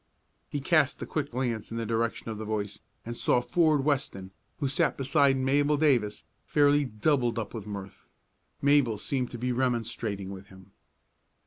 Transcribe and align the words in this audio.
He 0.49 0.61
cast 0.61 0.99
a 1.03 1.05
quick 1.05 1.29
glance 1.29 1.69
in 1.69 1.77
the 1.77 1.85
direction 1.85 2.29
of 2.29 2.39
the 2.39 2.43
voice 2.43 2.79
and 3.05 3.15
saw 3.15 3.39
Ford 3.39 3.85
Weston, 3.85 4.31
who 4.57 4.67
sat 4.67 4.97
beside 4.97 5.37
Mabel 5.37 5.77
Davis, 5.77 6.23
fairly 6.43 6.85
doubled 6.85 7.37
up 7.37 7.53
with 7.53 7.67
mirth. 7.67 8.09
Mabel 8.63 8.97
seemed 8.97 9.29
to 9.29 9.37
be 9.37 9.51
remonstrating 9.51 10.31
with 10.31 10.47
him. 10.47 10.71